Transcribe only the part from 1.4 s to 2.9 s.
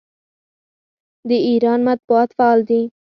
ایران مطبوعات فعال دي.